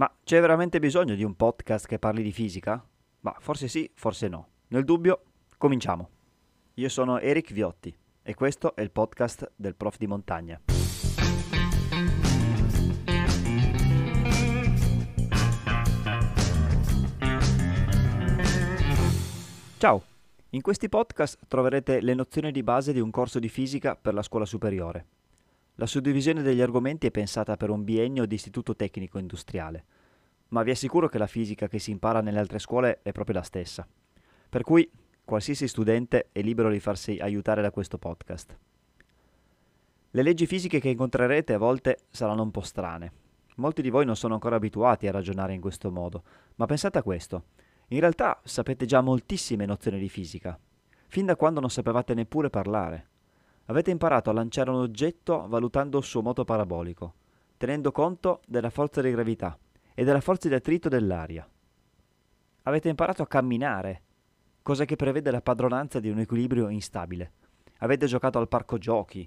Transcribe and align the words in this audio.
Ma 0.00 0.10
c'è 0.24 0.40
veramente 0.40 0.78
bisogno 0.78 1.14
di 1.14 1.22
un 1.24 1.34
podcast 1.34 1.86
che 1.86 1.98
parli 1.98 2.22
di 2.22 2.32
fisica? 2.32 2.82
Ma 3.20 3.36
forse 3.38 3.68
sì, 3.68 3.90
forse 3.94 4.28
no. 4.28 4.48
Nel 4.68 4.84
dubbio, 4.84 5.24
cominciamo. 5.58 6.08
Io 6.76 6.88
sono 6.88 7.18
Eric 7.18 7.52
Viotti 7.52 7.94
e 8.22 8.32
questo 8.32 8.74
è 8.74 8.80
il 8.80 8.92
podcast 8.92 9.52
del 9.54 9.74
prof 9.74 9.98
di 9.98 10.06
montagna. 10.06 10.58
Ciao! 19.76 20.02
In 20.52 20.62
questi 20.62 20.88
podcast 20.88 21.40
troverete 21.46 22.00
le 22.00 22.14
nozioni 22.14 22.50
di 22.52 22.62
base 22.62 22.94
di 22.94 23.00
un 23.00 23.10
corso 23.10 23.38
di 23.38 23.50
fisica 23.50 23.96
per 23.96 24.14
la 24.14 24.22
scuola 24.22 24.46
superiore. 24.46 25.19
La 25.80 25.86
suddivisione 25.86 26.42
degli 26.42 26.60
argomenti 26.60 27.06
è 27.06 27.10
pensata 27.10 27.56
per 27.56 27.70
un 27.70 27.84
biennio 27.84 28.26
di 28.26 28.34
istituto 28.34 28.76
tecnico 28.76 29.16
industriale, 29.16 29.84
ma 30.48 30.62
vi 30.62 30.72
assicuro 30.72 31.08
che 31.08 31.16
la 31.16 31.26
fisica 31.26 31.68
che 31.68 31.78
si 31.78 31.90
impara 31.90 32.20
nelle 32.20 32.38
altre 32.38 32.58
scuole 32.58 32.98
è 33.00 33.12
proprio 33.12 33.36
la 33.36 33.42
stessa. 33.42 33.88
Per 34.50 34.62
cui 34.62 34.86
qualsiasi 35.24 35.66
studente 35.66 36.28
è 36.32 36.42
libero 36.42 36.68
di 36.68 36.80
farsi 36.80 37.16
aiutare 37.18 37.62
da 37.62 37.70
questo 37.70 37.96
podcast. 37.96 38.58
Le 40.10 40.22
leggi 40.22 40.44
fisiche 40.44 40.80
che 40.80 40.90
incontrerete 40.90 41.54
a 41.54 41.58
volte 41.58 42.00
saranno 42.10 42.42
un 42.42 42.50
po' 42.50 42.60
strane. 42.60 43.12
Molti 43.54 43.80
di 43.80 43.88
voi 43.88 44.04
non 44.04 44.16
sono 44.16 44.34
ancora 44.34 44.56
abituati 44.56 45.06
a 45.06 45.12
ragionare 45.12 45.54
in 45.54 45.62
questo 45.62 45.90
modo, 45.90 46.24
ma 46.56 46.66
pensate 46.66 46.98
a 46.98 47.02
questo. 47.02 47.44
In 47.88 48.00
realtà 48.00 48.38
sapete 48.44 48.84
già 48.84 49.00
moltissime 49.00 49.64
nozioni 49.64 49.98
di 49.98 50.10
fisica, 50.10 50.60
fin 51.06 51.24
da 51.24 51.36
quando 51.36 51.58
non 51.58 51.70
sapevate 51.70 52.12
neppure 52.12 52.50
parlare. 52.50 53.09
Avete 53.70 53.92
imparato 53.92 54.30
a 54.30 54.32
lanciare 54.32 54.70
un 54.70 54.80
oggetto 54.80 55.46
valutando 55.46 55.98
il 55.98 56.04
suo 56.04 56.22
moto 56.22 56.44
parabolico, 56.44 57.14
tenendo 57.56 57.92
conto 57.92 58.40
della 58.48 58.68
forza 58.68 59.00
di 59.00 59.12
gravità 59.12 59.56
e 59.94 60.02
della 60.02 60.20
forza 60.20 60.48
di 60.48 60.54
attrito 60.54 60.88
dell'aria. 60.88 61.48
Avete 62.64 62.88
imparato 62.88 63.22
a 63.22 63.28
camminare, 63.28 64.02
cosa 64.60 64.84
che 64.84 64.96
prevede 64.96 65.30
la 65.30 65.40
padronanza 65.40 66.00
di 66.00 66.10
un 66.10 66.18
equilibrio 66.18 66.68
instabile. 66.68 67.30
Avete 67.78 68.06
giocato 68.06 68.40
al 68.40 68.48
parco 68.48 68.76
giochi, 68.76 69.26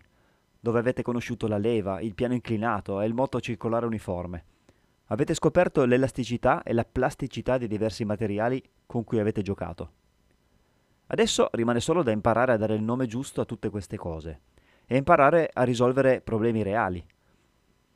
dove 0.60 0.80
avete 0.80 1.04
conosciuto 1.04 1.48
la 1.48 1.58
leva, 1.58 2.02
il 2.02 2.14
piano 2.14 2.34
inclinato 2.34 3.00
e 3.00 3.06
il 3.06 3.14
moto 3.14 3.40
circolare 3.40 3.86
uniforme. 3.86 4.44
Avete 5.06 5.34
scoperto 5.36 5.86
l'elasticità 5.86 6.64
e 6.64 6.74
la 6.74 6.84
plasticità 6.84 7.58
dei 7.58 7.70
diversi 7.70 8.04
materiali 8.04 8.62
con 8.86 9.06
cui 9.06 9.20
avete 9.20 9.42
giocato. 9.42 10.02
Adesso 11.14 11.50
rimane 11.52 11.80
solo 11.80 12.02
da 12.02 12.10
imparare 12.10 12.54
a 12.54 12.58
dare 12.58 12.74
il 12.74 12.82
nome 12.82 13.06
giusto 13.06 13.40
a 13.40 13.46
tutte 13.46 13.70
queste 13.70 13.98
cose 13.98 14.40
e 14.88 14.98
imparare 14.98 15.48
a 15.54 15.62
risolvere 15.62 16.22
problemi 16.22 16.64
reali. 16.64 17.06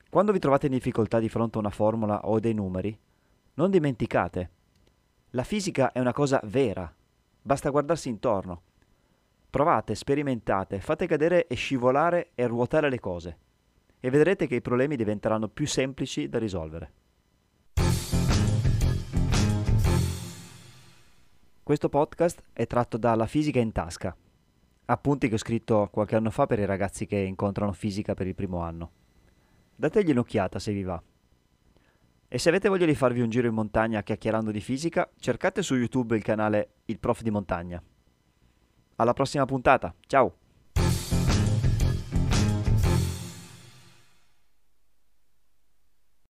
Quando 0.07 0.31
vi 0.31 0.37
trovate 0.37 0.67
in 0.67 0.73
difficoltà 0.73 1.17
di 1.17 1.27
fronte 1.27 1.57
a 1.57 1.61
una 1.61 1.71
formula 1.71 2.27
o 2.27 2.39
dei 2.39 2.53
numeri, 2.53 2.95
non 3.55 3.71
dimenticate, 3.71 4.51
la 5.31 5.41
fisica 5.41 5.91
è 5.93 5.99
una 5.99 6.13
cosa 6.13 6.39
vera, 6.43 6.93
basta 7.41 7.71
guardarsi 7.71 8.07
intorno. 8.07 8.61
Provate, 9.49 9.95
sperimentate, 9.95 10.79
fate 10.79 11.07
cadere 11.07 11.47
e 11.47 11.55
scivolare 11.55 12.29
e 12.35 12.45
ruotare 12.45 12.87
le 12.87 12.99
cose 12.99 13.37
e 13.99 14.11
vedrete 14.11 14.45
che 14.45 14.55
i 14.55 14.61
problemi 14.61 14.95
diventeranno 14.95 15.47
più 15.47 15.65
semplici 15.65 16.29
da 16.29 16.37
risolvere. 16.37 16.91
Questo 21.67 21.89
podcast 21.89 22.43
è 22.53 22.65
tratto 22.65 22.95
dalla 22.95 23.25
Fisica 23.25 23.59
in 23.59 23.73
tasca, 23.73 24.15
appunti 24.85 25.27
che 25.27 25.33
ho 25.33 25.37
scritto 25.37 25.89
qualche 25.91 26.15
anno 26.15 26.29
fa 26.29 26.45
per 26.45 26.59
i 26.59 26.65
ragazzi 26.65 27.05
che 27.05 27.17
incontrano 27.17 27.73
fisica 27.73 28.13
per 28.13 28.25
il 28.25 28.35
primo 28.35 28.61
anno. 28.61 28.91
Dategli 29.75 30.11
un'occhiata 30.11 30.59
se 30.59 30.71
vi 30.71 30.83
va. 30.83 31.03
E 32.29 32.37
se 32.37 32.47
avete 32.47 32.69
voglia 32.69 32.85
di 32.85 32.95
farvi 32.95 33.19
un 33.19 33.29
giro 33.29 33.47
in 33.47 33.53
montagna 33.53 34.01
chiacchierando 34.01 34.49
di 34.49 34.61
fisica, 34.61 35.11
cercate 35.19 35.61
su 35.61 35.75
YouTube 35.75 36.15
il 36.15 36.23
canale 36.23 36.75
Il 36.85 36.99
Prof 36.99 37.21
di 37.21 37.31
Montagna. 37.31 37.83
Alla 38.95 39.11
prossima 39.11 39.43
puntata, 39.43 39.93
ciao! 40.05 40.46